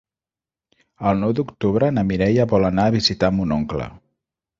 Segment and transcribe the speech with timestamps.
[1.09, 3.87] El nou d'octubre na Mireia vol anar a visitar mon oncle.